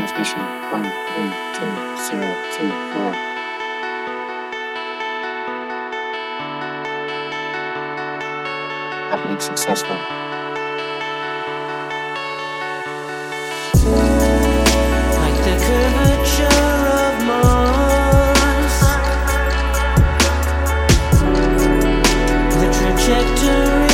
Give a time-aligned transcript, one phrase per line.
[0.00, 0.40] transmission
[0.72, 1.72] one three two
[2.08, 3.12] zero two four.
[9.10, 9.96] Happening successful.
[15.20, 18.76] like the curvature of Mars,
[22.60, 23.89] the trajectory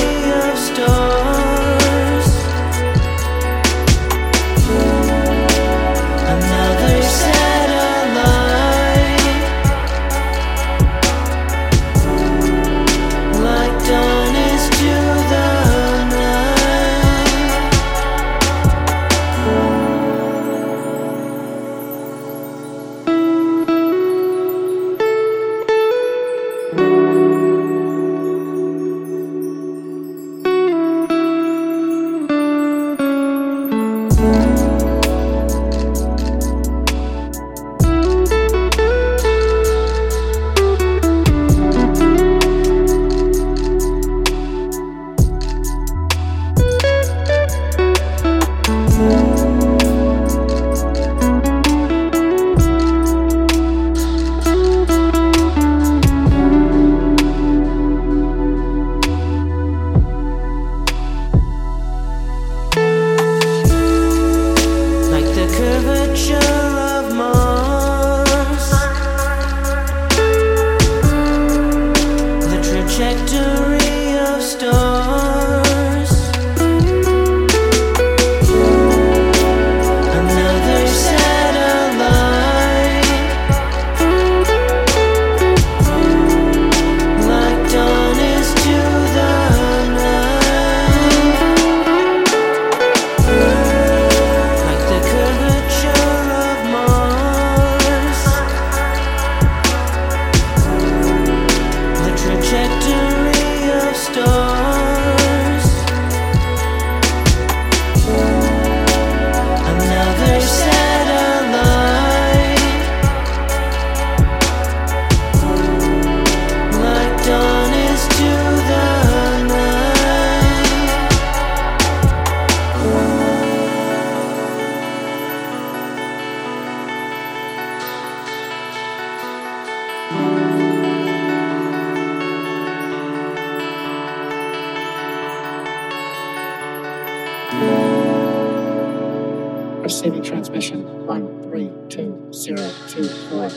[139.87, 143.49] Receiving transmission one three two zero two four.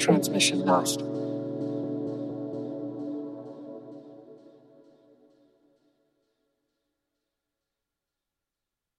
[0.00, 1.00] Transmission lost.